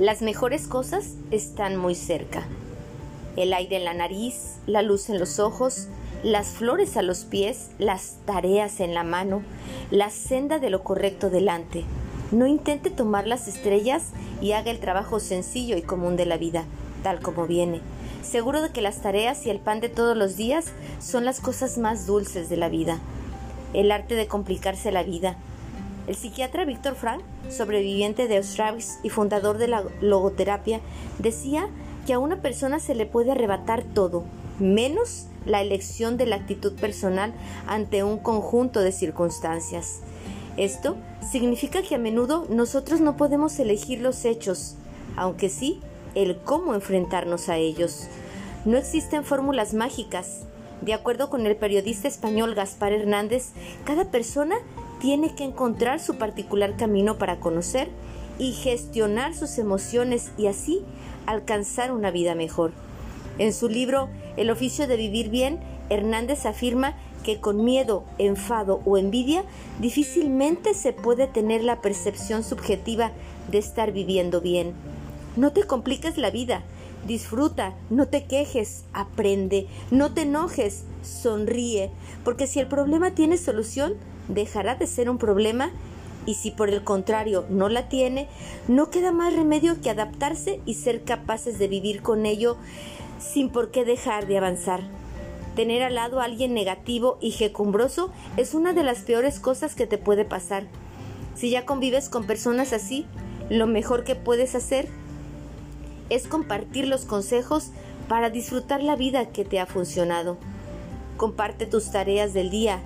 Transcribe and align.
Las 0.00 0.22
mejores 0.22 0.66
cosas 0.66 1.16
están 1.30 1.76
muy 1.76 1.94
cerca. 1.94 2.44
El 3.36 3.52
aire 3.52 3.76
en 3.76 3.84
la 3.84 3.92
nariz, 3.92 4.56
la 4.66 4.80
luz 4.80 5.10
en 5.10 5.18
los 5.18 5.38
ojos, 5.38 5.88
las 6.22 6.52
flores 6.52 6.96
a 6.96 7.02
los 7.02 7.24
pies, 7.24 7.68
las 7.78 8.16
tareas 8.24 8.80
en 8.80 8.94
la 8.94 9.04
mano, 9.04 9.42
la 9.90 10.08
senda 10.08 10.58
de 10.58 10.70
lo 10.70 10.82
correcto 10.84 11.28
delante. 11.28 11.84
No 12.32 12.46
intente 12.46 12.88
tomar 12.88 13.26
las 13.26 13.46
estrellas 13.46 14.04
y 14.40 14.52
haga 14.52 14.70
el 14.70 14.80
trabajo 14.80 15.20
sencillo 15.20 15.76
y 15.76 15.82
común 15.82 16.16
de 16.16 16.24
la 16.24 16.38
vida, 16.38 16.64
tal 17.02 17.20
como 17.20 17.46
viene. 17.46 17.82
Seguro 18.22 18.62
de 18.62 18.70
que 18.70 18.80
las 18.80 19.02
tareas 19.02 19.44
y 19.44 19.50
el 19.50 19.58
pan 19.58 19.80
de 19.80 19.90
todos 19.90 20.16
los 20.16 20.34
días 20.34 20.72
son 20.98 21.26
las 21.26 21.40
cosas 21.40 21.76
más 21.76 22.06
dulces 22.06 22.48
de 22.48 22.56
la 22.56 22.70
vida. 22.70 23.00
El 23.74 23.92
arte 23.92 24.14
de 24.14 24.28
complicarse 24.28 24.92
la 24.92 25.02
vida, 25.02 25.36
el 26.06 26.14
psiquiatra 26.14 26.64
Víctor 26.64 26.94
Frank, 26.94 27.22
sobreviviente 27.48 28.28
de 28.28 28.38
Auschwitz 28.38 28.98
y 29.02 29.10
fundador 29.10 29.58
de 29.58 29.68
la 29.68 29.84
logoterapia, 30.00 30.80
decía 31.18 31.68
que 32.06 32.14
a 32.14 32.18
una 32.18 32.40
persona 32.40 32.80
se 32.80 32.94
le 32.94 33.06
puede 33.06 33.32
arrebatar 33.32 33.84
todo, 33.84 34.24
menos 34.58 35.26
la 35.46 35.60
elección 35.60 36.16
de 36.16 36.26
la 36.26 36.36
actitud 36.36 36.74
personal 36.74 37.32
ante 37.66 38.04
un 38.04 38.18
conjunto 38.18 38.80
de 38.80 38.92
circunstancias. 38.92 40.00
Esto 40.56 40.96
significa 41.30 41.82
que 41.82 41.94
a 41.94 41.98
menudo 41.98 42.46
nosotros 42.50 43.00
no 43.00 43.16
podemos 43.16 43.58
elegir 43.58 44.00
los 44.00 44.24
hechos, 44.24 44.76
aunque 45.16 45.48
sí 45.48 45.80
el 46.14 46.36
cómo 46.38 46.74
enfrentarnos 46.74 47.48
a 47.48 47.56
ellos. 47.56 48.08
No 48.64 48.76
existen 48.76 49.24
fórmulas 49.24 49.74
mágicas. 49.74 50.42
De 50.82 50.94
acuerdo 50.94 51.30
con 51.30 51.46
el 51.46 51.56
periodista 51.56 52.08
español 52.08 52.54
Gaspar 52.54 52.92
Hernández, 52.92 53.50
cada 53.84 54.10
persona 54.10 54.56
tiene 55.00 55.34
que 55.34 55.44
encontrar 55.44 55.98
su 55.98 56.16
particular 56.16 56.76
camino 56.76 57.18
para 57.18 57.40
conocer 57.40 57.88
y 58.38 58.52
gestionar 58.52 59.34
sus 59.34 59.58
emociones 59.58 60.30
y 60.38 60.46
así 60.46 60.82
alcanzar 61.26 61.90
una 61.90 62.10
vida 62.10 62.34
mejor. 62.34 62.72
En 63.38 63.52
su 63.52 63.68
libro 63.68 64.08
El 64.36 64.50
oficio 64.50 64.86
de 64.86 64.96
vivir 64.96 65.30
bien, 65.30 65.58
Hernández 65.88 66.46
afirma 66.46 66.94
que 67.24 67.40
con 67.40 67.64
miedo, 67.64 68.04
enfado 68.18 68.80
o 68.84 68.96
envidia 68.96 69.44
difícilmente 69.78 70.74
se 70.74 70.92
puede 70.92 71.26
tener 71.26 71.64
la 71.64 71.80
percepción 71.80 72.44
subjetiva 72.44 73.12
de 73.50 73.58
estar 73.58 73.92
viviendo 73.92 74.40
bien. 74.40 74.74
No 75.36 75.52
te 75.52 75.64
compliques 75.64 76.16
la 76.16 76.30
vida, 76.30 76.62
disfruta, 77.06 77.74
no 77.88 78.08
te 78.08 78.24
quejes, 78.24 78.84
aprende, 78.92 79.66
no 79.90 80.12
te 80.12 80.22
enojes, 80.22 80.84
sonríe, 81.02 81.90
porque 82.24 82.46
si 82.46 82.60
el 82.60 82.66
problema 82.66 83.12
tiene 83.12 83.36
solución, 83.36 83.94
dejará 84.28 84.74
de 84.74 84.86
ser 84.86 85.10
un 85.10 85.18
problema 85.18 85.70
y 86.26 86.34
si 86.34 86.50
por 86.50 86.68
el 86.68 86.84
contrario 86.84 87.44
no 87.48 87.68
la 87.68 87.88
tiene, 87.88 88.28
no 88.68 88.90
queda 88.90 89.12
más 89.12 89.34
remedio 89.34 89.80
que 89.80 89.90
adaptarse 89.90 90.60
y 90.66 90.74
ser 90.74 91.02
capaces 91.04 91.58
de 91.58 91.68
vivir 91.68 92.02
con 92.02 92.26
ello 92.26 92.56
sin 93.18 93.50
por 93.50 93.70
qué 93.70 93.84
dejar 93.84 94.26
de 94.26 94.38
avanzar. 94.38 94.82
Tener 95.56 95.82
al 95.82 95.94
lado 95.94 96.20
a 96.20 96.24
alguien 96.24 96.54
negativo 96.54 97.18
y 97.20 97.32
jecumbroso 97.32 98.12
es 98.36 98.54
una 98.54 98.72
de 98.72 98.82
las 98.82 99.00
peores 99.00 99.40
cosas 99.40 99.74
que 99.74 99.86
te 99.86 99.98
puede 99.98 100.24
pasar. 100.24 100.66
Si 101.34 101.50
ya 101.50 101.66
convives 101.66 102.08
con 102.08 102.26
personas 102.26 102.72
así, 102.72 103.06
lo 103.48 103.66
mejor 103.66 104.04
que 104.04 104.14
puedes 104.14 104.54
hacer 104.54 104.88
es 106.08 106.26
compartir 106.26 106.86
los 106.86 107.04
consejos 107.04 107.70
para 108.08 108.30
disfrutar 108.30 108.82
la 108.82 108.96
vida 108.96 109.26
que 109.26 109.44
te 109.44 109.60
ha 109.60 109.66
funcionado. 109.66 110.38
Comparte 111.16 111.66
tus 111.66 111.90
tareas 111.90 112.32
del 112.32 112.50
día, 112.50 112.80